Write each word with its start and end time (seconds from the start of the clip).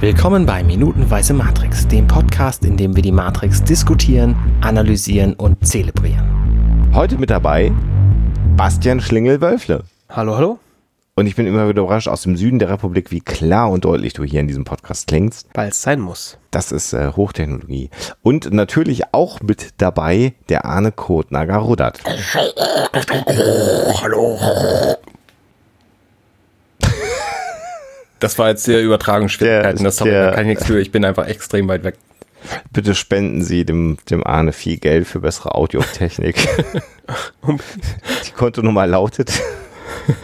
Willkommen 0.00 0.46
bei 0.46 0.64
Minutenweise 0.64 1.34
Matrix, 1.34 1.86
dem 1.86 2.06
Podcast, 2.06 2.64
in 2.64 2.78
dem 2.78 2.96
wir 2.96 3.02
die 3.02 3.12
Matrix 3.12 3.62
diskutieren, 3.62 4.34
analysieren 4.62 5.34
und 5.34 5.66
zelebrieren. 5.66 6.90
Heute 6.94 7.18
mit 7.18 7.28
dabei 7.28 7.70
Bastian 8.56 9.02
Schlingel-Wölfle. 9.02 9.84
Hallo, 10.08 10.36
hallo. 10.36 10.58
Und 11.16 11.26
ich 11.26 11.36
bin 11.36 11.46
immer 11.46 11.68
wieder 11.68 11.82
überrascht 11.82 12.08
aus 12.08 12.22
dem 12.22 12.38
Süden 12.38 12.58
der 12.58 12.70
Republik, 12.70 13.10
wie 13.10 13.20
klar 13.20 13.70
und 13.70 13.84
deutlich 13.84 14.14
du 14.14 14.24
hier 14.24 14.40
in 14.40 14.48
diesem 14.48 14.64
Podcast 14.64 15.06
klingst. 15.06 15.48
Weil 15.52 15.68
es 15.68 15.82
sein 15.82 16.00
muss. 16.00 16.38
Das 16.50 16.72
ist 16.72 16.94
äh, 16.94 17.12
Hochtechnologie. 17.14 17.90
Und 18.22 18.50
natürlich 18.54 19.12
auch 19.12 19.42
mit 19.42 19.74
dabei 19.76 20.32
der 20.48 20.64
Arne 20.64 20.92
Kotner 20.92 21.44
Garudat. 21.44 22.00
Hallo. 24.02 24.38
Das 28.20 28.38
war 28.38 28.48
jetzt 28.50 28.64
sehr 28.64 28.82
Übertragungsschwierigkeiten. 28.82 29.82
Das 29.84 29.96
der- 29.96 30.26
da 30.26 30.32
kann 30.32 30.42
ich 30.42 30.48
nichts 30.48 30.66
für. 30.66 30.80
Ich 30.80 30.92
bin 30.92 31.04
einfach 31.04 31.26
extrem 31.26 31.68
weit 31.68 31.84
weg. 31.84 31.96
Bitte 32.72 32.94
spenden 32.94 33.42
Sie 33.42 33.64
dem, 33.66 33.98
dem 34.08 34.26
Arne 34.26 34.52
viel 34.52 34.78
Geld 34.78 35.06
für 35.06 35.20
bessere 35.20 35.54
Audiotechnik. 35.54 36.36
Die 38.26 38.30
Kontonummer 38.32 38.86
lautet. 38.86 39.30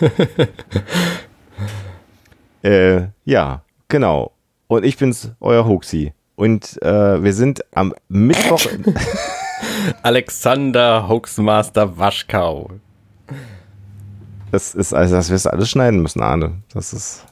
äh, 2.62 3.02
ja, 3.24 3.62
genau. 3.88 4.32
Und 4.68 4.84
ich 4.84 4.96
bin's, 4.96 5.30
euer 5.40 5.66
Huxi. 5.66 6.12
Und 6.36 6.80
äh, 6.82 7.22
wir 7.22 7.32
sind 7.32 7.64
am 7.74 7.94
Mittwoch. 8.08 8.60
Alexander 10.02 11.08
Hoaxmaster 11.08 11.96
Waschkau. 11.98 12.70
Das 14.52 14.74
ist 14.74 14.92
also, 14.92 15.14
das 15.16 15.30
wirst 15.30 15.46
du 15.46 15.50
alles 15.52 15.70
schneiden 15.70 16.00
müssen, 16.02 16.22
Arne. 16.22 16.62
Das 16.72 16.92
ist. 16.92 17.24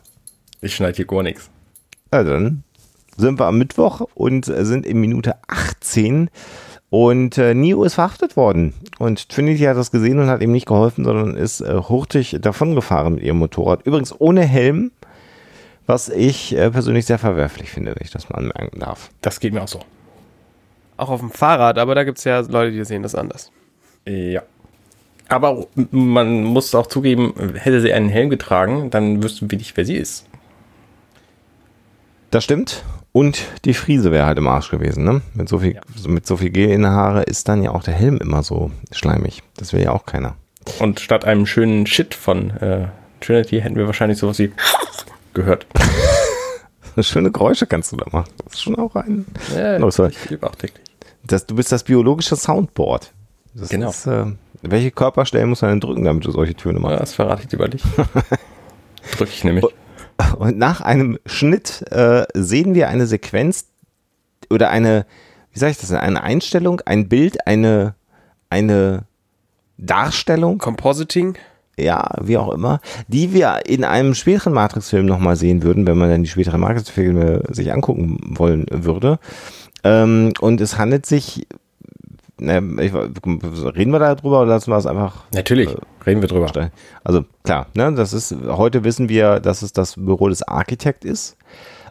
Ich 0.64 0.74
schneide 0.74 0.96
hier 0.96 1.06
gar 1.06 1.22
nichts. 1.22 1.50
Ja, 2.10 2.24
dann 2.24 2.64
sind 3.18 3.38
wir 3.38 3.44
am 3.44 3.58
Mittwoch 3.58 4.08
und 4.14 4.46
sind 4.46 4.86
in 4.86 4.98
Minute 4.98 5.34
18 5.46 6.30
und 6.88 7.36
äh, 7.36 7.54
Neo 7.54 7.84
ist 7.84 7.94
verhaftet 7.94 8.34
worden. 8.36 8.72
Und 8.98 9.28
Trinity 9.28 9.64
hat 9.64 9.76
das 9.76 9.90
gesehen 9.90 10.18
und 10.18 10.28
hat 10.28 10.40
ihm 10.40 10.52
nicht 10.52 10.66
geholfen, 10.66 11.04
sondern 11.04 11.36
ist 11.36 11.60
äh, 11.60 11.74
hurtig 11.74 12.38
davongefahren 12.40 13.16
mit 13.16 13.24
ihrem 13.24 13.38
Motorrad. 13.38 13.86
Übrigens 13.86 14.18
ohne 14.18 14.40
Helm, 14.40 14.90
was 15.86 16.08
ich 16.08 16.56
äh, 16.56 16.70
persönlich 16.70 17.04
sehr 17.04 17.18
verwerflich 17.18 17.70
finde, 17.70 17.90
wenn 17.90 18.02
ich 18.02 18.10
das 18.10 18.30
mal 18.30 18.38
anmerken 18.38 18.80
darf. 18.80 19.10
Das 19.20 19.40
geht 19.40 19.52
mir 19.52 19.62
auch 19.62 19.68
so. 19.68 19.80
Auch 20.96 21.10
auf 21.10 21.20
dem 21.20 21.30
Fahrrad, 21.30 21.78
aber 21.78 21.94
da 21.94 22.04
gibt 22.04 22.18
es 22.18 22.24
ja 22.24 22.40
Leute, 22.40 22.72
die 22.72 22.84
sehen 22.84 23.02
das 23.02 23.14
anders. 23.14 23.52
Ja. 24.06 24.42
Aber 25.28 25.66
man 25.90 26.44
muss 26.44 26.74
auch 26.74 26.86
zugeben, 26.86 27.34
hätte 27.54 27.80
sie 27.80 27.92
einen 27.92 28.08
Helm 28.08 28.30
getragen, 28.30 28.90
dann 28.90 29.22
wüssten 29.22 29.50
wir 29.50 29.58
nicht, 29.58 29.76
wer 29.76 29.84
sie 29.84 29.96
ist. 29.96 30.26
Das 32.34 32.42
stimmt. 32.42 32.82
Und 33.12 33.44
die 33.64 33.74
Friese 33.74 34.10
wäre 34.10 34.26
halt 34.26 34.38
im 34.38 34.48
Arsch 34.48 34.68
gewesen, 34.68 35.04
ne? 35.04 35.20
Mit 35.34 35.48
so 35.48 35.60
viel, 35.60 35.80
mit 36.08 36.26
so 36.26 36.36
viel 36.36 36.50
Gel 36.50 36.70
in 36.70 36.82
der 36.82 36.90
Haare 36.90 37.22
ist 37.22 37.46
dann 37.46 37.62
ja 37.62 37.70
auch 37.70 37.84
der 37.84 37.94
Helm 37.94 38.16
immer 38.18 38.42
so 38.42 38.72
schleimig. 38.90 39.44
Das 39.56 39.72
will 39.72 39.80
ja 39.82 39.92
auch 39.92 40.04
keiner. 40.04 40.34
Und 40.80 40.98
statt 40.98 41.24
einem 41.24 41.46
schönen 41.46 41.86
Shit 41.86 42.12
von 42.12 42.50
äh, 42.56 42.88
Trinity 43.20 43.60
hätten 43.60 43.76
wir 43.76 43.86
wahrscheinlich 43.86 44.18
sowas 44.18 44.40
wie 44.40 44.50
gehört. 45.32 45.64
Schöne 47.02 47.30
Geräusche 47.30 47.66
kannst 47.68 47.92
du 47.92 47.96
da 47.98 48.06
machen. 48.10 48.30
Das 48.44 48.54
ist 48.54 48.62
schon 48.62 48.74
auch 48.76 48.96
ein. 48.96 49.26
Ja, 49.56 49.78
Oh, 49.80 49.90
sorry. 49.92 50.10
ich 50.24 50.30
übe 50.32 50.44
auch 50.48 50.56
täglich. 50.56 50.82
Das, 51.22 51.46
du 51.46 51.54
bist 51.54 51.70
das 51.70 51.84
biologische 51.84 52.34
Soundboard. 52.34 53.12
Das 53.54 53.68
Genau. 53.68 53.90
Ist, 53.90 54.06
äh, 54.08 54.24
welche 54.62 54.90
Körperstellen 54.90 55.48
muss 55.50 55.62
man 55.62 55.70
denn 55.70 55.80
drücken, 55.80 56.04
damit 56.04 56.24
du 56.24 56.32
solche 56.32 56.54
Töne 56.56 56.78
Ja, 56.78 56.82
machst? 56.82 57.00
das 57.00 57.14
verrate 57.14 57.42
ich 57.44 57.52
lieber 57.52 57.68
nicht. 57.68 57.84
Drücke 59.18 59.30
ich 59.32 59.44
nämlich. 59.44 59.64
Und 60.38 60.58
nach 60.58 60.80
einem 60.80 61.18
Schnitt 61.26 61.84
äh, 61.90 62.24
sehen 62.34 62.74
wir 62.74 62.88
eine 62.88 63.06
Sequenz 63.06 63.66
oder 64.50 64.70
eine, 64.70 65.06
wie 65.52 65.58
sage 65.58 65.72
ich 65.72 65.78
das, 65.78 65.90
eine 65.92 66.22
Einstellung, 66.22 66.80
ein 66.84 67.08
Bild, 67.08 67.46
eine, 67.46 67.94
eine 68.50 69.04
Darstellung, 69.78 70.58
Compositing. 70.58 71.36
ja, 71.76 72.08
wie 72.20 72.36
auch 72.36 72.52
immer, 72.52 72.80
die 73.08 73.32
wir 73.32 73.62
in 73.66 73.84
einem 73.84 74.14
späteren 74.14 74.52
Matrix-Film 74.52 75.06
nochmal 75.06 75.36
sehen 75.36 75.62
würden, 75.62 75.86
wenn 75.86 75.98
man 75.98 76.10
dann 76.10 76.22
die 76.22 76.28
späteren 76.28 76.60
Matrix-Filme 76.60 77.42
sich 77.50 77.72
angucken 77.72 78.18
wollen 78.36 78.66
würde. 78.70 79.18
Ähm, 79.82 80.32
und 80.40 80.60
es 80.60 80.78
handelt 80.78 81.06
sich, 81.06 81.46
na, 82.38 82.58
ich, 82.82 82.92
reden 82.92 83.92
wir 83.92 84.00
da 84.00 84.14
drüber 84.14 84.40
oder 84.40 84.50
lassen 84.50 84.70
wir 84.70 84.76
es 84.76 84.86
einfach 84.86 85.24
Natürlich, 85.32 85.68
reden 86.04 86.20
wir 86.20 86.28
drüber. 86.28 86.70
Also 87.04 87.24
klar, 87.44 87.66
ne, 87.74 87.92
das 87.94 88.12
ist, 88.12 88.34
heute 88.46 88.84
wissen 88.84 89.08
wir, 89.08 89.40
dass 89.40 89.62
es 89.62 89.72
das 89.72 89.94
Büro 89.94 90.28
des 90.28 90.42
Architekt 90.42 91.04
ist. 91.04 91.36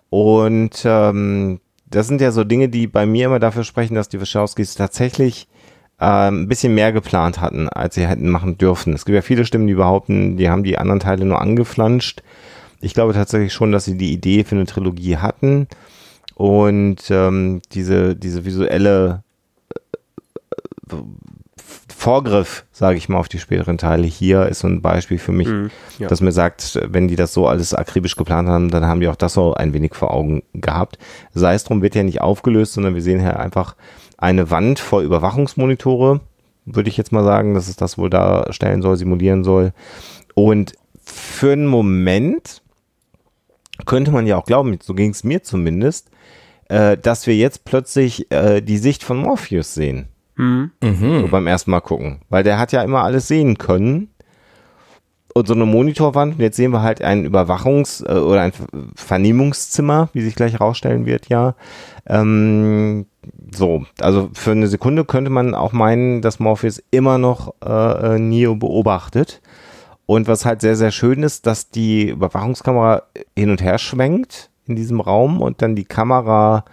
Und 0.09 0.83
ähm, 0.85 1.59
das 1.85 2.07
sind 2.07 2.21
ja 2.21 2.31
so 2.31 2.43
Dinge, 2.43 2.69
die 2.69 2.87
bei 2.87 3.05
mir 3.05 3.27
immer 3.27 3.39
dafür 3.39 3.63
sprechen, 3.63 3.95
dass 3.95 4.09
die 4.09 4.19
Wachowskis 4.19 4.75
tatsächlich 4.75 5.47
ähm, 5.99 6.43
ein 6.43 6.47
bisschen 6.47 6.75
mehr 6.75 6.91
geplant 6.91 7.39
hatten, 7.39 7.69
als 7.69 7.95
sie 7.95 8.05
hätten 8.05 8.29
machen 8.29 8.57
dürfen. 8.57 8.93
Es 8.93 9.05
gibt 9.05 9.15
ja 9.15 9.21
viele 9.21 9.45
Stimmen, 9.45 9.67
die 9.67 9.75
behaupten, 9.75 10.37
die 10.37 10.49
haben 10.49 10.63
die 10.63 10.77
anderen 10.77 10.99
Teile 10.99 11.25
nur 11.25 11.41
angeflanscht. 11.41 12.21
Ich 12.81 12.93
glaube 12.93 13.13
tatsächlich 13.13 13.53
schon, 13.53 13.71
dass 13.71 13.85
sie 13.85 13.97
die 13.97 14.11
Idee 14.11 14.43
für 14.43 14.55
eine 14.55 14.65
Trilogie 14.65 15.17
hatten 15.17 15.67
und 16.35 17.09
ähm, 17.09 17.61
diese, 17.71 18.15
diese 18.15 18.43
visuelle 18.43 19.22
äh, 19.22 19.22
Vorgriff, 21.95 22.65
sage 22.71 22.97
ich 22.97 23.07
mal, 23.07 23.17
auf 23.19 23.29
die 23.29 23.39
späteren 23.39 23.77
Teile 23.77 24.05
hier 24.05 24.47
ist 24.47 24.59
so 24.59 24.67
ein 24.67 24.81
Beispiel 24.81 25.17
für 25.17 25.31
mich, 25.31 25.47
Mhm, 25.47 25.69
ja. 25.99 26.07
dass 26.07 26.21
mir 26.21 26.31
sagt, 26.31 26.79
wenn 26.89 27.07
die 27.07 27.15
das 27.15 27.33
so 27.33 27.47
alles 27.47 27.73
akribisch 27.73 28.15
geplant 28.15 28.49
haben, 28.49 28.69
dann 28.69 28.85
haben 28.85 28.99
die 28.99 29.07
auch 29.07 29.15
das 29.15 29.33
so 29.33 29.53
ein 29.53 29.73
wenig 29.73 29.95
vor 29.95 30.13
Augen 30.13 30.43
gehabt. 30.53 30.97
Sei 31.33 31.53
es 31.53 31.63
drum, 31.63 31.81
wird 31.81 31.95
ja 31.95 32.03
nicht 32.03 32.21
aufgelöst, 32.21 32.73
sondern 32.73 32.95
wir 32.95 33.01
sehen 33.01 33.19
hier 33.19 33.39
einfach 33.39 33.75
eine 34.17 34.49
Wand 34.51 34.79
voll 34.79 35.03
Überwachungsmonitore, 35.03 36.21
würde 36.65 36.89
ich 36.89 36.97
jetzt 36.97 37.11
mal 37.11 37.23
sagen, 37.23 37.53
dass 37.53 37.67
es 37.67 37.75
das 37.75 37.97
wohl 37.97 38.09
darstellen 38.09 38.81
soll, 38.81 38.97
simulieren 38.97 39.43
soll. 39.43 39.73
Und 40.33 40.73
für 41.03 41.51
einen 41.53 41.67
Moment 41.67 42.61
könnte 43.85 44.11
man 44.11 44.27
ja 44.27 44.37
auch 44.37 44.45
glauben, 44.45 44.77
so 44.81 44.93
ging 44.93 45.11
es 45.11 45.23
mir 45.23 45.43
zumindest, 45.43 46.09
äh, 46.69 46.97
dass 46.97 47.27
wir 47.27 47.35
jetzt 47.35 47.65
plötzlich 47.65 48.31
äh, 48.31 48.61
die 48.61 48.77
Sicht 48.77 49.03
von 49.03 49.17
Morpheus 49.17 49.73
sehen. 49.73 50.07
Mhm. 50.35 50.71
So 50.81 51.27
beim 51.29 51.47
ersten 51.47 51.71
Mal 51.71 51.81
gucken. 51.81 52.21
Weil 52.29 52.43
der 52.43 52.57
hat 52.59 52.71
ja 52.71 52.81
immer 52.81 53.03
alles 53.03 53.27
sehen 53.27 53.57
können. 53.57 54.09
Und 55.35 55.47
so 55.47 55.55
eine 55.55 55.65
Monitorwand, 55.65 56.35
und 56.35 56.41
jetzt 56.41 56.57
sehen 56.57 56.71
wir 56.71 56.83
halt 56.83 57.01
ein 57.01 57.25
Überwachungs- 57.27 58.05
äh, 58.07 58.19
oder 58.19 58.41
ein 58.41 58.51
Ver- 58.51 58.67
Vernehmungszimmer, 58.95 60.09
wie 60.13 60.21
sich 60.21 60.35
gleich 60.35 60.61
rausstellen 60.61 61.07
wird, 61.07 61.27
ja. 61.27 61.55
Ähm, 62.05 63.07
so, 63.51 63.85
also 63.99 64.29
für 64.33 64.51
eine 64.51 64.67
Sekunde 64.67 65.05
könnte 65.05 65.31
man 65.31 65.55
auch 65.55 65.71
meinen, 65.71 66.21
dass 66.21 66.39
Morpheus 66.39 66.83
immer 66.91 67.17
noch 67.17 67.55
äh, 67.65 68.15
äh, 68.15 68.19
Neo 68.19 68.53
beobachtet. 68.55 69.41
Und 70.05 70.27
was 70.27 70.45
halt 70.45 70.61
sehr, 70.61 70.75
sehr 70.75 70.91
schön 70.91 71.23
ist, 71.23 71.47
dass 71.47 71.69
die 71.71 72.09
Überwachungskamera 72.09 73.03
hin 73.35 73.49
und 73.49 73.63
her 73.63 73.79
schwenkt 73.79 74.51
in 74.67 74.75
diesem 74.75 74.99
Raum 74.99 75.41
und 75.41 75.63
dann 75.63 75.75
die 75.75 75.85
Kamera 75.85 76.63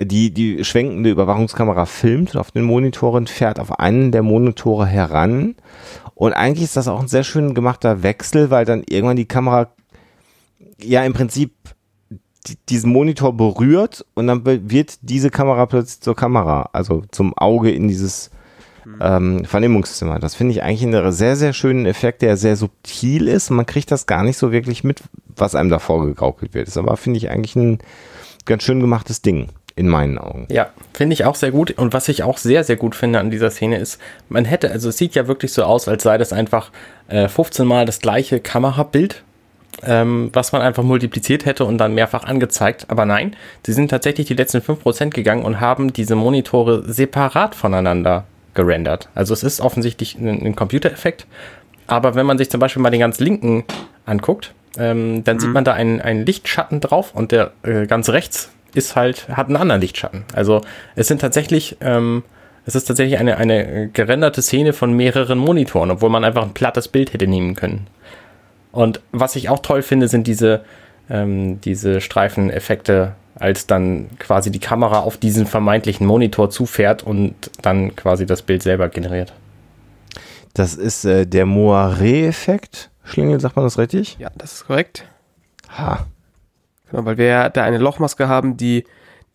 die, 0.00 0.30
die 0.32 0.64
schwenkende 0.64 1.10
Überwachungskamera 1.10 1.86
filmt 1.86 2.36
auf 2.36 2.50
den 2.50 2.64
Monitoren, 2.64 3.26
fährt 3.26 3.58
auf 3.58 3.78
einen 3.78 4.12
der 4.12 4.22
Monitore 4.22 4.86
heran. 4.86 5.56
Und 6.14 6.32
eigentlich 6.32 6.64
ist 6.64 6.76
das 6.76 6.88
auch 6.88 7.00
ein 7.00 7.08
sehr 7.08 7.24
schön 7.24 7.54
gemachter 7.54 8.02
Wechsel, 8.02 8.50
weil 8.50 8.64
dann 8.64 8.84
irgendwann 8.88 9.16
die 9.16 9.28
Kamera 9.28 9.68
ja 10.80 11.04
im 11.04 11.12
Prinzip 11.12 11.52
die, 12.46 12.56
diesen 12.68 12.92
Monitor 12.92 13.36
berührt 13.36 14.04
und 14.14 14.26
dann 14.26 14.44
wird 14.44 14.98
diese 15.02 15.30
Kamera 15.30 15.66
plötzlich 15.66 16.00
zur 16.00 16.16
Kamera, 16.16 16.70
also 16.72 17.02
zum 17.10 17.36
Auge 17.36 17.70
in 17.70 17.88
dieses 17.88 18.30
ähm, 19.00 19.44
Vernehmungszimmer. 19.44 20.18
Das 20.18 20.34
finde 20.34 20.52
ich 20.52 20.62
eigentlich 20.62 20.82
einen 20.82 21.12
sehr, 21.12 21.36
sehr 21.36 21.52
schönen 21.52 21.86
Effekt, 21.86 22.22
der 22.22 22.36
sehr 22.36 22.56
subtil 22.56 23.28
ist. 23.28 23.50
Man 23.50 23.66
kriegt 23.66 23.90
das 23.90 24.06
gar 24.06 24.22
nicht 24.22 24.38
so 24.38 24.50
wirklich 24.52 24.84
mit, 24.84 25.02
was 25.36 25.54
einem 25.54 25.70
da 25.70 25.78
vorgegaukelt 25.78 26.54
wird. 26.54 26.68
Ist 26.68 26.78
aber, 26.78 26.96
finde 26.96 27.18
ich, 27.18 27.30
eigentlich 27.30 27.56
ein 27.56 27.78
ganz 28.44 28.62
schön 28.62 28.80
gemachtes 28.80 29.20
Ding, 29.20 29.48
in 29.78 29.88
meinen 29.88 30.18
Augen. 30.18 30.46
Ja, 30.50 30.70
finde 30.92 31.14
ich 31.14 31.24
auch 31.24 31.36
sehr 31.36 31.52
gut. 31.52 31.70
Und 31.78 31.92
was 31.92 32.08
ich 32.08 32.24
auch 32.24 32.36
sehr, 32.36 32.64
sehr 32.64 32.76
gut 32.76 32.96
finde 32.96 33.20
an 33.20 33.30
dieser 33.30 33.50
Szene 33.50 33.78
ist, 33.78 34.00
man 34.28 34.44
hätte, 34.44 34.70
also 34.70 34.88
es 34.88 34.98
sieht 34.98 35.14
ja 35.14 35.28
wirklich 35.28 35.52
so 35.52 35.62
aus, 35.62 35.86
als 35.86 36.02
sei 36.02 36.18
das 36.18 36.32
einfach 36.32 36.70
äh, 37.06 37.28
15 37.28 37.64
Mal 37.64 37.86
das 37.86 38.00
gleiche 38.00 38.40
Kamerabild, 38.40 39.22
ähm, 39.84 40.30
was 40.32 40.50
man 40.50 40.62
einfach 40.62 40.82
multipliziert 40.82 41.46
hätte 41.46 41.64
und 41.64 41.78
dann 41.78 41.94
mehrfach 41.94 42.24
angezeigt. 42.24 42.86
Aber 42.88 43.06
nein, 43.06 43.36
sie 43.64 43.72
sind 43.72 43.88
tatsächlich 43.88 44.26
die 44.26 44.34
letzten 44.34 44.58
5% 44.58 45.10
gegangen 45.10 45.44
und 45.44 45.60
haben 45.60 45.92
diese 45.92 46.16
Monitore 46.16 46.82
separat 46.92 47.54
voneinander 47.54 48.24
gerendert. 48.54 49.08
Also 49.14 49.32
es 49.32 49.44
ist 49.44 49.60
offensichtlich 49.60 50.16
ein, 50.16 50.44
ein 50.44 50.56
Computereffekt. 50.56 51.26
Aber 51.86 52.16
wenn 52.16 52.26
man 52.26 52.36
sich 52.36 52.50
zum 52.50 52.58
Beispiel 52.58 52.82
mal 52.82 52.90
den 52.90 53.00
ganz 53.00 53.20
linken 53.20 53.64
anguckt, 54.04 54.52
ähm, 54.76 55.22
dann 55.22 55.38
sieht 55.38 55.52
man 55.52 55.64
da 55.64 55.72
einen, 55.72 56.00
einen 56.00 56.26
Lichtschatten 56.26 56.80
drauf 56.80 57.14
und 57.14 57.32
der 57.32 57.52
äh, 57.62 57.86
ganz 57.86 58.08
rechts 58.10 58.50
ist 58.74 58.96
halt, 58.96 59.28
hat 59.28 59.46
einen 59.46 59.56
anderen 59.56 59.80
Lichtschatten. 59.80 60.24
Also 60.34 60.60
es 60.94 61.08
sind 61.08 61.20
tatsächlich, 61.20 61.76
ähm, 61.80 62.22
es 62.66 62.74
ist 62.74 62.84
tatsächlich 62.84 63.18
eine, 63.18 63.36
eine 63.36 63.88
gerenderte 63.88 64.42
Szene 64.42 64.72
von 64.72 64.92
mehreren 64.92 65.38
Monitoren, 65.38 65.90
obwohl 65.90 66.10
man 66.10 66.24
einfach 66.24 66.42
ein 66.42 66.54
plattes 66.54 66.88
Bild 66.88 67.12
hätte 67.12 67.26
nehmen 67.26 67.54
können. 67.54 67.86
Und 68.72 69.00
was 69.12 69.36
ich 69.36 69.48
auch 69.48 69.60
toll 69.60 69.82
finde, 69.82 70.08
sind 70.08 70.26
diese 70.26 70.62
ähm, 71.10 71.60
diese 71.60 72.00
Streifeneffekte, 72.00 73.14
als 73.34 73.66
dann 73.66 74.08
quasi 74.18 74.50
die 74.50 74.58
Kamera 74.58 75.00
auf 75.00 75.16
diesen 75.16 75.46
vermeintlichen 75.46 76.06
Monitor 76.06 76.50
zufährt 76.50 77.02
und 77.02 77.34
dann 77.62 77.94
quasi 77.96 78.26
das 78.26 78.42
Bild 78.42 78.62
selber 78.62 78.88
generiert. 78.88 79.32
Das 80.54 80.74
ist 80.74 81.04
äh, 81.04 81.26
der 81.26 81.46
Moiré-Effekt. 81.46 82.90
Schlingel, 83.04 83.40
sagt 83.40 83.56
man 83.56 83.64
das 83.64 83.78
richtig? 83.78 84.16
Ja, 84.18 84.30
das 84.36 84.54
ist 84.54 84.66
korrekt. 84.66 85.04
Ha. 85.76 86.06
Genau, 86.90 87.04
weil 87.04 87.18
wir 87.18 87.26
ja 87.26 87.48
da 87.48 87.64
eine 87.64 87.78
Lochmaske 87.78 88.28
haben, 88.28 88.56
die 88.56 88.84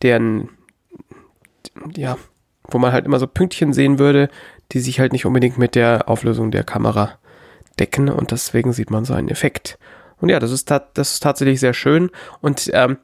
deren, 0.02 0.50
ja, 1.96 2.16
wo 2.68 2.78
man 2.78 2.92
halt 2.92 3.06
immer 3.06 3.18
so 3.18 3.26
Pünktchen 3.26 3.72
sehen 3.72 3.98
würde, 3.98 4.28
die 4.72 4.80
sich 4.80 5.00
halt 5.00 5.12
nicht 5.12 5.26
unbedingt 5.26 5.58
mit 5.58 5.74
der 5.74 6.08
Auflösung 6.08 6.50
der 6.50 6.64
Kamera 6.64 7.18
decken 7.78 8.08
und 8.08 8.30
deswegen 8.30 8.72
sieht 8.72 8.90
man 8.90 9.04
so 9.04 9.14
einen 9.14 9.28
Effekt. 9.28 9.78
Und 10.20 10.28
ja, 10.28 10.38
das 10.38 10.50
ist, 10.50 10.70
das 10.70 11.12
ist 11.12 11.22
tatsächlich 11.22 11.60
sehr 11.60 11.74
schön 11.74 12.10
und 12.40 12.70
ähm, 12.72 12.98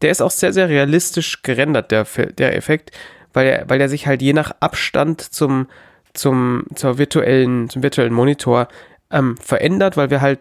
der 0.00 0.10
ist 0.10 0.22
auch 0.22 0.30
sehr, 0.30 0.52
sehr 0.52 0.68
realistisch 0.68 1.42
gerendert, 1.42 1.90
der, 1.90 2.06
der 2.38 2.56
Effekt, 2.56 2.90
weil 3.32 3.46
er, 3.46 3.70
weil 3.70 3.80
er 3.80 3.88
sich 3.88 4.06
halt 4.06 4.22
je 4.22 4.32
nach 4.32 4.52
Abstand 4.60 5.20
zum, 5.20 5.68
zum, 6.12 6.64
zur 6.74 6.98
virtuellen, 6.98 7.68
zum 7.68 7.82
virtuellen 7.82 8.12
Monitor 8.12 8.68
ähm, 9.10 9.36
verändert, 9.38 9.96
weil 9.96 10.10
wir 10.10 10.20
halt 10.20 10.40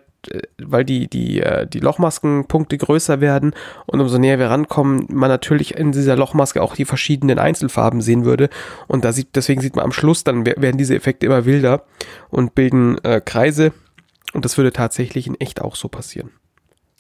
weil 0.62 0.86
die, 0.86 1.08
die, 1.08 1.42
äh, 1.42 1.68
die 1.68 1.80
Lochmaskenpunkte 1.80 2.78
größer 2.78 3.22
werden 3.22 3.54
und 3.86 4.00
umso 4.00 4.18
näher 4.18 4.40
wir 4.40 4.50
rankommen, 4.50 5.08
man 5.10 5.30
natürlich 5.30 5.76
in 5.76 5.92
dieser 5.92 6.16
Lochmaske 6.16 6.62
auch 6.62 6.76
die 6.76 6.86
verschiedenen 6.86 7.40
Einzelfarben 7.40 8.02
sehen 8.02 8.26
würde. 8.26 8.50
Und 8.88 9.06
da 9.06 9.12
sieht, 9.12 9.36
deswegen 9.36 9.62
sieht 9.62 9.76
man 9.76 9.86
am 9.86 9.92
Schluss, 9.92 10.24
dann 10.24 10.46
werden 10.46 10.78
diese 10.78 10.96
Effekte 10.96 11.26
immer 11.26 11.46
wilder 11.46 11.84
und 12.30 12.56
bilden 12.56 12.98
äh, 13.04 13.22
Kreise. 13.24 13.74
Und 14.34 14.46
das 14.46 14.58
würde 14.58 14.72
tatsächlich 14.72 15.28
in 15.28 15.40
echt 15.40 15.62
auch 15.62 15.76
so 15.76 15.88
passieren. 15.88 16.32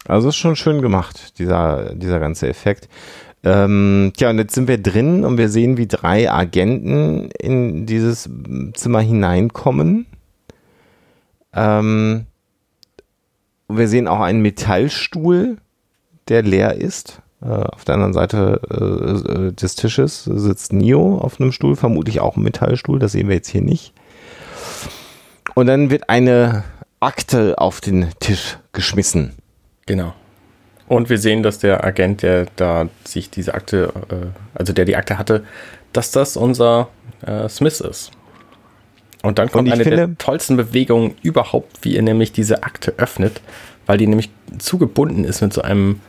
Also 0.07 0.29
ist 0.29 0.35
schon 0.35 0.55
schön 0.55 0.81
gemacht, 0.81 1.37
dieser, 1.37 1.93
dieser 1.93 2.19
ganze 2.19 2.47
Effekt. 2.47 2.89
Ähm, 3.43 4.13
tja, 4.15 4.29
und 4.29 4.37
jetzt 4.37 4.53
sind 4.53 4.67
wir 4.67 4.77
drin 4.77 5.25
und 5.25 5.37
wir 5.37 5.49
sehen, 5.49 5.77
wie 5.77 5.87
drei 5.87 6.31
Agenten 6.31 7.29
in 7.31 7.85
dieses 7.85 8.29
Zimmer 8.73 9.01
hineinkommen. 9.01 10.05
Ähm, 11.53 12.25
wir 13.77 13.87
sehen 13.87 14.07
auch 14.07 14.19
einen 14.19 14.41
Metallstuhl, 14.41 15.57
der 16.27 16.43
leer 16.43 16.75
ist. 16.75 17.21
Äh, 17.41 17.47
auf 17.47 17.85
der 17.85 17.95
anderen 17.95 18.13
Seite 18.13 18.61
äh, 18.69 19.51
des 19.53 19.75
Tisches 19.75 20.23
sitzt 20.25 20.73
Neo 20.73 21.17
auf 21.17 21.39
einem 21.39 21.51
Stuhl, 21.51 21.75
vermutlich 21.75 22.19
auch 22.19 22.37
ein 22.37 22.43
Metallstuhl, 22.43 22.99
das 22.99 23.13
sehen 23.13 23.27
wir 23.27 23.35
jetzt 23.35 23.49
hier 23.49 23.61
nicht. 23.61 23.93
Und 25.55 25.67
dann 25.67 25.89
wird 25.89 26.09
eine 26.09 26.63
Akte 26.99 27.57
auf 27.57 27.81
den 27.81 28.09
Tisch 28.19 28.57
geschmissen. 28.73 29.33
Genau. 29.85 30.13
Und 30.87 31.09
wir 31.09 31.17
sehen, 31.17 31.41
dass 31.41 31.59
der 31.59 31.83
Agent, 31.83 32.21
der 32.21 32.47
da 32.55 32.89
sich 33.05 33.29
diese 33.29 33.53
Akte, 33.53 33.91
äh, 34.09 34.27
also 34.53 34.73
der 34.73 34.85
die 34.85 34.95
Akte 34.95 35.17
hatte, 35.17 35.43
dass 35.93 36.11
das 36.11 36.37
unser 36.37 36.89
äh, 37.25 37.49
Smith 37.49 37.79
ist. 37.81 38.11
Und 39.23 39.37
dann 39.37 39.51
kommt 39.51 39.67
Und 39.67 39.73
eine 39.73 39.83
finde, 39.83 40.07
der 40.07 40.17
tollsten 40.17 40.57
Bewegungen 40.57 41.15
überhaupt, 41.21 41.83
wie 41.83 41.95
er 41.95 42.01
nämlich 42.01 42.31
diese 42.31 42.63
Akte 42.63 42.93
öffnet, 42.97 43.41
weil 43.85 43.97
die 43.97 44.07
nämlich 44.07 44.29
zugebunden 44.57 45.23
ist 45.23 45.41
mit 45.41 45.53
so 45.53 45.61
einem 45.61 45.99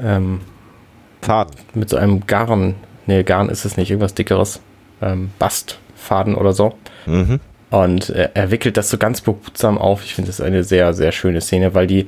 ähm, 0.00 0.40
Faden. 1.20 1.54
Mit 1.74 1.88
so 1.88 1.96
einem 1.96 2.26
Garn. 2.26 2.76
Nee, 3.06 3.22
Garn 3.22 3.48
ist 3.48 3.64
es 3.64 3.76
nicht, 3.76 3.90
irgendwas 3.90 4.14
dickeres. 4.14 4.60
Ähm, 5.02 5.30
Bastfaden 5.38 6.34
oder 6.34 6.52
so. 6.52 6.74
Mhm. 7.06 7.40
Und 7.70 8.10
er, 8.10 8.36
er 8.36 8.50
wickelt 8.50 8.76
das 8.76 8.90
so 8.90 8.98
ganz 8.98 9.20
behutsam 9.20 9.78
auf. 9.78 10.04
Ich 10.04 10.14
finde 10.14 10.30
das 10.30 10.40
eine 10.40 10.62
sehr, 10.62 10.94
sehr 10.94 11.10
schöne 11.10 11.40
Szene, 11.40 11.74
weil 11.74 11.88
die 11.88 12.06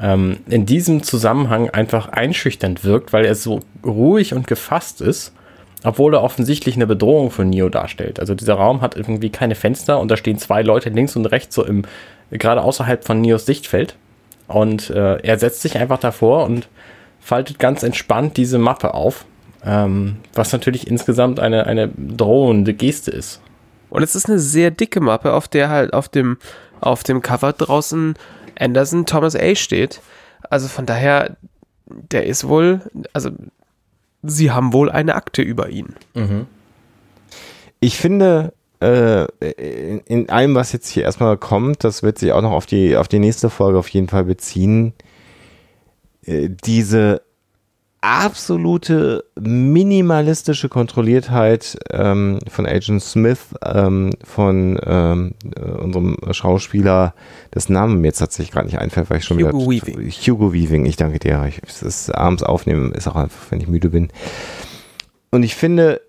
ähm, 0.00 0.38
in 0.48 0.64
diesem 0.64 1.02
Zusammenhang 1.02 1.70
einfach 1.70 2.08
einschüchternd 2.10 2.84
wirkt, 2.84 3.12
weil 3.12 3.24
er 3.24 3.34
so 3.34 3.60
ruhig 3.84 4.32
und 4.34 4.46
gefasst 4.46 5.00
ist 5.00 5.32
obwohl 5.84 6.14
er 6.14 6.22
offensichtlich 6.22 6.74
eine 6.74 6.86
Bedrohung 6.86 7.30
für 7.30 7.44
Neo 7.44 7.68
darstellt. 7.68 8.18
Also 8.20 8.34
dieser 8.34 8.54
Raum 8.54 8.80
hat 8.80 8.96
irgendwie 8.96 9.30
keine 9.30 9.54
Fenster 9.54 10.00
und 10.00 10.10
da 10.10 10.16
stehen 10.16 10.38
zwei 10.38 10.62
Leute 10.62 10.90
links 10.90 11.14
und 11.16 11.26
rechts 11.26 11.54
so 11.54 11.64
im, 11.64 11.84
gerade 12.30 12.62
außerhalb 12.62 13.04
von 13.04 13.20
Neos 13.20 13.46
Sichtfeld. 13.46 13.96
Und 14.48 14.90
äh, 14.90 15.18
er 15.18 15.38
setzt 15.38 15.62
sich 15.62 15.76
einfach 15.78 15.98
davor 15.98 16.44
und 16.44 16.68
faltet 17.20 17.58
ganz 17.58 17.82
entspannt 17.82 18.36
diese 18.36 18.58
Mappe 18.58 18.94
auf, 18.94 19.26
ähm, 19.64 20.16
was 20.32 20.52
natürlich 20.52 20.86
insgesamt 20.86 21.38
eine, 21.38 21.66
eine 21.66 21.88
drohende 21.88 22.74
Geste 22.74 23.10
ist. 23.10 23.40
Und 23.90 24.02
es 24.02 24.14
ist 24.14 24.28
eine 24.28 24.38
sehr 24.38 24.70
dicke 24.70 25.00
Mappe, 25.00 25.32
auf 25.32 25.48
der 25.48 25.68
halt 25.68 25.92
auf 25.92 26.08
dem, 26.08 26.38
auf 26.80 27.02
dem 27.02 27.22
Cover 27.22 27.52
draußen 27.52 28.14
Anderson 28.58 29.06
Thomas 29.06 29.36
A. 29.36 29.54
steht. 29.54 30.00
Also 30.50 30.68
von 30.68 30.86
daher, 30.86 31.36
der 31.86 32.26
ist 32.26 32.48
wohl, 32.48 32.80
also 33.12 33.30
sie 34.22 34.50
haben 34.50 34.72
wohl 34.72 34.90
eine 34.90 35.14
Akte 35.14 35.42
über 35.42 35.68
ihn. 35.68 35.94
Mhm. 36.14 36.46
Ich 37.80 37.96
finde, 37.96 38.52
äh, 38.80 39.24
in, 39.40 40.00
in, 40.00 40.30
allem, 40.30 40.54
was 40.54 40.72
jetzt 40.72 40.88
hier 40.88 41.04
erstmal 41.04 41.36
kommt, 41.36 41.84
das 41.84 42.02
wird 42.02 42.18
sich 42.18 42.32
auch 42.32 42.42
noch 42.42 42.52
auf 42.52 42.66
die, 42.66 42.96
auf 42.96 43.08
die 43.08 43.18
nächste 43.18 43.50
Folge 43.50 43.78
auf 43.78 43.88
jeden 43.88 44.08
Fall 44.08 44.24
beziehen, 44.24 44.94
äh, 46.24 46.48
diese 46.64 47.22
absolute 48.08 49.24
minimalistische 49.38 50.70
Kontrolliertheit 50.70 51.78
ähm, 51.90 52.38
von 52.48 52.66
Agent 52.66 53.02
Smith, 53.02 53.54
ähm, 53.64 54.10
von 54.24 54.80
ähm, 54.84 55.34
äh, 55.54 55.60
unserem 55.60 56.16
Schauspieler, 56.30 57.14
das 57.50 57.68
Namen 57.68 58.00
mir 58.00 58.08
jetzt 58.08 58.18
tatsächlich 58.18 58.52
gerade 58.52 58.66
nicht 58.66 58.78
einfällt, 58.78 59.10
weil 59.10 59.18
ich 59.18 59.24
schon 59.24 59.38
Hugo 59.38 59.70
wieder, 59.70 59.86
Weaving. 59.86 60.10
Hugo 60.10 60.52
Weaving, 60.54 60.86
ich 60.86 60.96
danke 60.96 61.18
dir. 61.18 61.44
Ich, 61.48 61.60
es 61.66 61.82
ist 61.82 62.10
abends 62.10 62.42
aufnehmen, 62.42 62.92
ist 62.92 63.08
auch 63.08 63.16
einfach, 63.16 63.50
wenn 63.50 63.60
ich 63.60 63.68
müde 63.68 63.90
bin. 63.90 64.08
Und 65.30 65.42
ich 65.42 65.54
finde, 65.54 66.00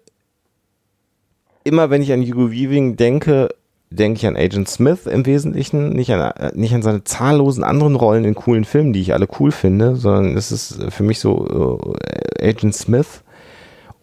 immer 1.65 1.89
wenn 1.89 2.01
ich 2.01 2.13
an 2.13 2.21
Hugo 2.21 2.51
Weaving 2.51 2.95
denke, 2.95 3.49
denke 3.91 4.17
ich 4.17 4.27
an 4.27 4.37
Agent 4.37 4.69
Smith 4.69 5.07
im 5.07 5.25
Wesentlichen, 5.25 5.89
nicht 5.89 6.11
an, 6.11 6.51
nicht 6.53 6.73
an 6.73 6.83
seine 6.83 7.03
zahllosen 7.03 7.63
anderen 7.63 7.95
Rollen 7.95 8.23
in 8.23 8.35
coolen 8.35 8.65
Filmen, 8.65 8.93
die 8.93 9.01
ich 9.01 9.13
alle 9.13 9.27
cool 9.39 9.51
finde, 9.51 9.95
sondern 9.95 10.37
es 10.37 10.51
ist 10.51 10.83
für 10.89 11.03
mich 11.03 11.19
so 11.19 11.89
äh, 12.39 12.49
Agent 12.49 12.75
Smith. 12.75 13.23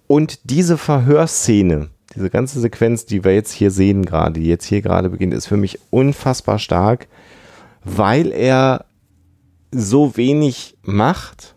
Und 0.09 0.51
diese 0.51 0.77
Verhörszene, 0.77 1.89
diese 2.15 2.31
ganze 2.31 2.61
Sequenz, 2.61 3.07
die 3.07 3.25
wir 3.25 3.35
jetzt 3.35 3.53
hier 3.53 3.71
sehen 3.71 4.05
gerade, 4.05 4.41
die 4.41 4.47
jetzt 4.47 4.65
hier 4.65 4.83
gerade 4.83 5.11
beginnt, 5.11 5.35
ist 5.35 5.47
für 5.47 5.57
mich 5.57 5.79
unfassbar 5.91 6.59
stark, 6.59 7.07
weil 7.85 8.33
er 8.33 8.87
so 9.71 10.17
wenig 10.17 10.77
macht, 10.83 11.55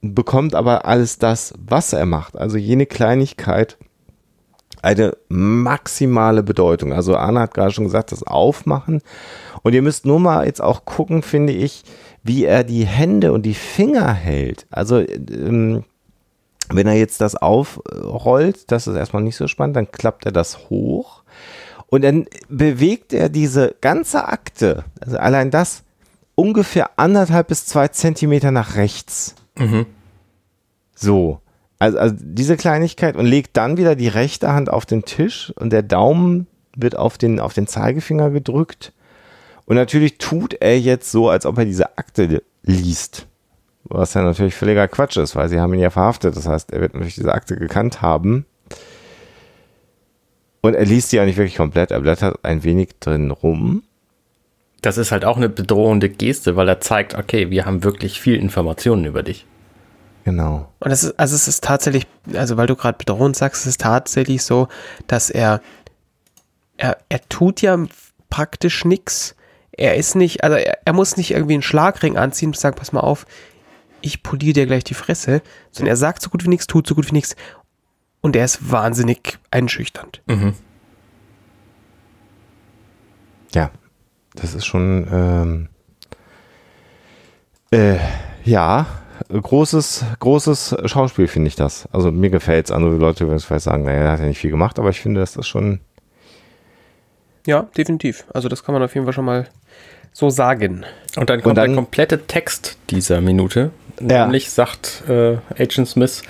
bekommt 0.00 0.54
aber 0.54 0.84
alles 0.84 1.18
das, 1.18 1.54
was 1.58 1.92
er 1.92 2.06
macht. 2.06 2.36
Also 2.36 2.56
jene 2.56 2.86
Kleinigkeit, 2.86 3.78
eine 4.82 5.16
maximale 5.28 6.42
Bedeutung. 6.42 6.92
Also 6.92 7.16
Anna 7.16 7.42
hat 7.42 7.54
gerade 7.54 7.72
schon 7.72 7.84
gesagt, 7.84 8.12
das 8.12 8.22
Aufmachen. 8.22 9.02
Und 9.62 9.74
ihr 9.74 9.82
müsst 9.82 10.06
nur 10.06 10.20
mal 10.20 10.46
jetzt 10.46 10.62
auch 10.62 10.84
gucken, 10.84 11.22
finde 11.22 11.52
ich, 11.52 11.84
wie 12.22 12.44
er 12.44 12.64
die 12.64 12.86
Hände 12.86 13.32
und 13.32 13.42
die 13.42 13.54
Finger 13.54 14.12
hält. 14.12 14.66
Also 14.70 14.98
ähm, 14.98 15.84
wenn 16.70 16.86
er 16.86 16.94
jetzt 16.94 17.20
das 17.20 17.34
aufrollt, 17.34 18.70
das 18.70 18.86
ist 18.86 18.96
erstmal 18.96 19.22
nicht 19.22 19.36
so 19.36 19.48
spannend, 19.48 19.76
dann 19.76 19.90
klappt 19.90 20.26
er 20.26 20.32
das 20.32 20.68
hoch 20.70 21.22
und 21.86 22.04
dann 22.04 22.26
bewegt 22.48 23.12
er 23.12 23.28
diese 23.28 23.74
ganze 23.80 24.28
Akte, 24.28 24.84
also 25.00 25.16
allein 25.16 25.50
das, 25.50 25.84
ungefähr 26.34 26.90
anderthalb 26.96 27.48
bis 27.48 27.66
zwei 27.66 27.88
Zentimeter 27.88 28.50
nach 28.50 28.76
rechts. 28.76 29.34
Mhm. 29.56 29.86
So. 30.94 31.40
Also, 31.78 31.98
also 31.98 32.16
diese 32.18 32.56
Kleinigkeit 32.56 33.16
und 33.16 33.26
legt 33.26 33.56
dann 33.56 33.76
wieder 33.76 33.94
die 33.94 34.08
rechte 34.08 34.52
Hand 34.52 34.70
auf 34.70 34.84
den 34.84 35.04
Tisch 35.04 35.52
und 35.56 35.70
der 35.70 35.82
Daumen 35.82 36.46
wird 36.76 36.96
auf 36.96 37.18
den, 37.18 37.40
auf 37.40 37.54
den 37.54 37.66
Zeigefinger 37.66 38.30
gedrückt. 38.30 38.92
Und 39.66 39.76
natürlich 39.76 40.18
tut 40.18 40.54
er 40.54 40.78
jetzt 40.78 41.10
so, 41.10 41.28
als 41.28 41.46
ob 41.46 41.58
er 41.58 41.64
diese 41.64 41.98
Akte 41.98 42.42
liest. 42.62 43.26
Was 43.84 44.14
ja 44.14 44.22
natürlich 44.22 44.54
völliger 44.54 44.88
Quatsch 44.88 45.16
ist, 45.16 45.36
weil 45.36 45.48
sie 45.48 45.60
haben 45.60 45.74
ihn 45.74 45.80
ja 45.80 45.90
verhaftet. 45.90 46.36
Das 46.36 46.46
heißt, 46.46 46.72
er 46.72 46.80
wird 46.80 46.94
natürlich 46.94 47.14
diese 47.14 47.32
Akte 47.32 47.56
gekannt 47.56 48.02
haben. 48.02 48.46
Und 50.60 50.74
er 50.74 50.84
liest 50.84 51.10
sie 51.10 51.20
auch 51.20 51.24
nicht 51.24 51.36
wirklich 51.36 51.56
komplett. 51.56 51.90
Er 51.90 52.00
blättert 52.00 52.44
ein 52.44 52.64
wenig 52.64 52.90
drin 53.00 53.30
rum. 53.30 53.82
Das 54.82 54.98
ist 54.98 55.12
halt 55.12 55.24
auch 55.24 55.36
eine 55.36 55.48
bedrohende 55.48 56.08
Geste, 56.08 56.56
weil 56.56 56.68
er 56.68 56.80
zeigt, 56.80 57.14
okay, 57.14 57.50
wir 57.50 57.64
haben 57.66 57.84
wirklich 57.84 58.20
viel 58.20 58.36
Informationen 58.36 59.04
über 59.04 59.22
dich. 59.22 59.46
Genau. 60.28 60.70
Und 60.80 60.90
es 60.90 61.04
ist, 61.04 61.18
also 61.18 61.34
es 61.34 61.48
ist 61.48 61.64
tatsächlich, 61.64 62.06
also 62.34 62.58
weil 62.58 62.66
du 62.66 62.76
gerade 62.76 62.98
bedrohend 62.98 63.34
sagst, 63.34 63.62
es 63.62 63.66
ist 63.66 63.80
tatsächlich 63.80 64.42
so, 64.42 64.68
dass 65.06 65.30
er, 65.30 65.62
er, 66.76 66.98
er 67.08 67.26
tut 67.30 67.62
ja 67.62 67.78
praktisch 68.28 68.84
nichts. 68.84 69.34
Er 69.72 69.96
ist 69.96 70.16
nicht, 70.16 70.44
also 70.44 70.58
er, 70.58 70.80
er 70.84 70.92
muss 70.92 71.16
nicht 71.16 71.30
irgendwie 71.30 71.54
einen 71.54 71.62
Schlagring 71.62 72.18
anziehen 72.18 72.50
und 72.50 72.58
sagen, 72.58 72.76
pass 72.76 72.92
mal 72.92 73.00
auf, 73.00 73.24
ich 74.02 74.22
poliere 74.22 74.52
dir 74.52 74.66
gleich 74.66 74.84
die 74.84 74.92
Fresse, 74.92 75.40
sondern 75.70 75.92
er 75.92 75.96
sagt 75.96 76.20
so 76.20 76.28
gut 76.28 76.44
wie 76.44 76.50
nichts, 76.50 76.66
tut 76.66 76.86
so 76.86 76.94
gut 76.94 77.08
wie 77.08 77.14
nichts. 77.14 77.34
Und 78.20 78.36
er 78.36 78.44
ist 78.44 78.70
wahnsinnig 78.70 79.38
einschüchternd. 79.50 80.20
Mhm. 80.26 80.52
Ja, 83.54 83.70
das 84.34 84.52
ist 84.52 84.66
schon, 84.66 85.08
ähm, 85.10 85.68
äh, 87.70 87.96
ja, 88.44 88.84
großes, 89.30 90.04
großes 90.20 90.76
Schauspiel, 90.86 91.28
finde 91.28 91.48
ich 91.48 91.56
das. 91.56 91.88
Also 91.92 92.10
mir 92.12 92.30
gefällt 92.30 92.66
es. 92.66 92.72
Andere 92.72 92.96
Leute 92.96 93.26
würden 93.26 93.38
vielleicht 93.40 93.64
sagen, 93.64 93.84
naja, 93.84 94.00
er 94.02 94.12
hat 94.12 94.20
ja 94.20 94.26
nicht 94.26 94.38
viel 94.38 94.50
gemacht, 94.50 94.78
aber 94.78 94.90
ich 94.90 95.00
finde, 95.00 95.20
das 95.20 95.36
ist 95.36 95.46
schon. 95.48 95.80
Ja, 97.46 97.66
definitiv. 97.76 98.24
Also 98.32 98.48
das 98.48 98.62
kann 98.64 98.72
man 98.74 98.82
auf 98.82 98.94
jeden 98.94 99.06
Fall 99.06 99.14
schon 99.14 99.24
mal 99.24 99.46
so 100.12 100.30
sagen. 100.30 100.84
Und 101.16 101.30
dann 101.30 101.42
kommt 101.42 101.58
dann- 101.58 101.70
der 101.70 101.76
komplette 101.76 102.26
Text 102.26 102.76
dieser 102.90 103.20
Minute. 103.20 103.70
Ja. 104.00 104.22
Nämlich 104.24 104.50
sagt 104.50 105.02
äh, 105.08 105.38
Agent 105.58 105.88
Smith, 105.88 106.22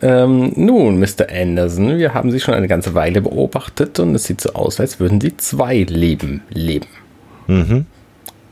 ähm, 0.00 0.52
nun, 0.56 0.98
Mr. 0.98 1.28
Anderson, 1.30 1.98
wir 1.98 2.14
haben 2.14 2.30
Sie 2.30 2.40
schon 2.40 2.54
eine 2.54 2.68
ganze 2.68 2.94
Weile 2.94 3.20
beobachtet 3.20 3.98
und 4.00 4.14
es 4.14 4.24
sieht 4.24 4.40
so 4.40 4.52
aus, 4.54 4.80
als 4.80 5.00
würden 5.00 5.20
Sie 5.20 5.36
zwei 5.36 5.82
Leben 5.82 6.42
leben. 6.50 6.88
Mhm. 7.46 7.86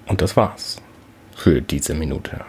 Und 0.06 0.22
das 0.22 0.36
war's 0.36 0.76
für 1.34 1.60
diese 1.62 1.94
Minute. 1.94 2.40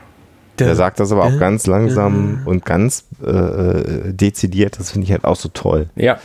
Der 0.66 0.76
sagt 0.76 1.00
das 1.00 1.12
aber 1.12 1.24
auch 1.26 1.38
ganz 1.40 1.68
langsam 1.68 2.42
und 2.46 2.66
ganz 2.66 3.06
äh, 3.24 3.30
äh, 3.30 4.14
dezidiert. 4.14 4.80
Das 4.80 4.92
finde 4.92 5.06
ich 5.06 5.12
halt 5.12 5.24
auch 5.24 5.36
so 5.36 5.50
toll. 5.50 5.90
Ja, 5.96 6.20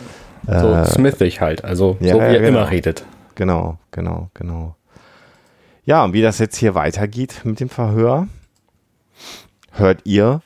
so 0.46 0.52
Äh, 0.72 0.84
Smithig 0.86 1.40
halt, 1.40 1.64
also 1.64 1.96
ja, 2.00 2.14
so 2.14 2.18
wie 2.20 2.24
ja, 2.24 2.28
er 2.30 2.40
genau. 2.40 2.60
immer 2.60 2.70
redet. 2.70 3.04
Genau, 3.34 3.78
genau, 3.90 4.28
genau. 4.34 4.76
Ja, 5.84 6.04
und 6.04 6.12
wie 6.12 6.22
das 6.22 6.38
jetzt 6.38 6.56
hier 6.56 6.74
weitergeht 6.74 7.40
mit 7.44 7.60
dem 7.60 7.68
Verhör, 7.68 8.28
hört 9.72 10.00
ihr 10.04 10.42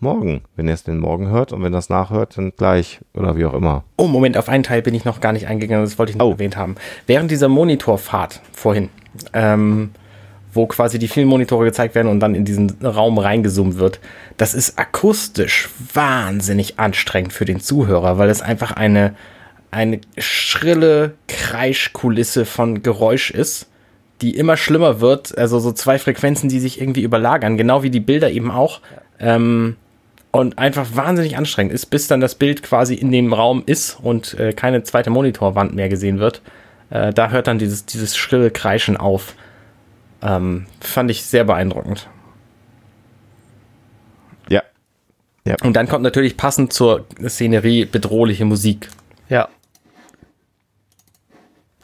morgen, 0.00 0.42
wenn 0.56 0.68
ihr 0.68 0.74
es 0.74 0.84
denn 0.84 0.98
morgen 0.98 1.28
hört 1.28 1.52
und 1.52 1.62
wenn 1.62 1.72
das 1.72 1.88
nachhört, 1.88 2.38
dann 2.38 2.52
gleich 2.56 3.00
oder 3.14 3.36
wie 3.36 3.44
auch 3.44 3.54
immer. 3.54 3.84
Oh, 3.96 4.06
Moment, 4.06 4.36
auf 4.36 4.48
einen 4.48 4.62
Teil 4.62 4.80
bin 4.82 4.94
ich 4.94 5.04
noch 5.04 5.20
gar 5.20 5.32
nicht 5.32 5.48
eingegangen, 5.48 5.84
das 5.84 5.98
wollte 5.98 6.10
ich 6.12 6.18
noch 6.18 6.26
Oh. 6.26 6.32
erwähnt 6.32 6.56
haben. 6.56 6.76
Während 7.06 7.30
dieser 7.30 7.48
Monitorfahrt 7.48 8.40
vorhin, 8.52 8.88
ähm, 9.32 9.90
wo 10.58 10.66
quasi 10.66 10.98
die 10.98 11.06
vielen 11.06 11.28
Monitore 11.28 11.64
gezeigt 11.64 11.94
werden 11.94 12.08
und 12.08 12.18
dann 12.18 12.34
in 12.34 12.44
diesen 12.44 12.84
Raum 12.84 13.16
reingezoomt 13.16 13.78
wird, 13.78 14.00
das 14.36 14.54
ist 14.54 14.76
akustisch 14.76 15.68
wahnsinnig 15.94 16.80
anstrengend 16.80 17.32
für 17.32 17.44
den 17.44 17.60
Zuhörer, 17.60 18.18
weil 18.18 18.28
es 18.28 18.42
einfach 18.42 18.72
eine, 18.72 19.14
eine 19.70 20.00
schrille 20.18 21.14
Kreischkulisse 21.28 22.44
von 22.44 22.82
Geräusch 22.82 23.30
ist, 23.30 23.68
die 24.20 24.36
immer 24.36 24.56
schlimmer 24.56 25.00
wird. 25.00 25.38
Also 25.38 25.60
so 25.60 25.70
zwei 25.70 26.00
Frequenzen, 26.00 26.48
die 26.48 26.58
sich 26.58 26.80
irgendwie 26.80 27.02
überlagern, 27.02 27.56
genau 27.56 27.84
wie 27.84 27.90
die 27.90 28.00
Bilder 28.00 28.28
eben 28.28 28.50
auch. 28.50 28.80
Ähm, 29.20 29.76
und 30.32 30.58
einfach 30.58 30.88
wahnsinnig 30.94 31.36
anstrengend 31.36 31.72
ist, 31.72 31.86
bis 31.86 32.08
dann 32.08 32.20
das 32.20 32.34
Bild 32.34 32.64
quasi 32.64 32.94
in 32.94 33.12
dem 33.12 33.32
Raum 33.32 33.62
ist 33.64 33.96
und 34.02 34.34
äh, 34.34 34.52
keine 34.52 34.82
zweite 34.82 35.10
Monitorwand 35.10 35.74
mehr 35.76 35.88
gesehen 35.88 36.18
wird. 36.18 36.42
Äh, 36.90 37.12
da 37.12 37.30
hört 37.30 37.46
dann 37.46 37.58
dieses, 37.58 37.86
dieses 37.86 38.16
schrille 38.16 38.50
Kreischen 38.50 38.96
auf. 38.96 39.34
Ähm, 40.22 40.66
fand 40.80 41.10
ich 41.10 41.24
sehr 41.24 41.44
beeindruckend. 41.44 42.08
Ja. 44.48 44.62
Ja. 45.44 45.56
Und 45.62 45.74
dann 45.74 45.88
kommt 45.88 46.02
natürlich 46.02 46.36
passend 46.36 46.72
zur 46.72 47.06
Szenerie 47.26 47.84
bedrohliche 47.84 48.44
Musik. 48.44 48.88
Ja. 49.28 49.48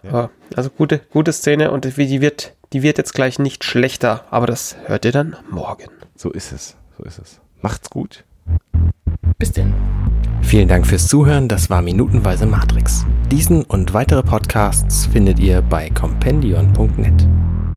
Ja, 0.02 0.30
also 0.54 0.68
gute, 0.68 0.98
gute 0.98 1.32
Szene 1.32 1.70
und 1.70 1.96
wie 1.96 2.06
die 2.06 2.20
wird, 2.20 2.52
die 2.72 2.82
wird 2.82 2.98
jetzt 2.98 3.14
gleich 3.14 3.38
nicht 3.38 3.64
schlechter, 3.64 4.24
aber 4.30 4.46
das 4.46 4.76
hört 4.84 5.04
ihr 5.04 5.12
dann 5.12 5.36
morgen. 5.50 5.88
So 6.14 6.30
ist 6.30 6.52
es. 6.52 6.76
So 6.98 7.04
ist 7.04 7.18
es. 7.18 7.40
Macht's 7.62 7.88
gut. 7.88 8.24
Bis 9.38 9.52
denn. 9.52 9.72
Vielen 10.42 10.68
Dank 10.68 10.86
fürs 10.86 11.08
Zuhören, 11.08 11.48
das 11.48 11.70
war 11.70 11.80
Minutenweise 11.80 12.46
Matrix. 12.46 13.06
Diesen 13.30 13.64
und 13.64 13.94
weitere 13.94 14.22
Podcasts 14.22 15.06
findet 15.06 15.40
ihr 15.40 15.62
bei 15.62 15.88
compendion.net. 15.88 17.26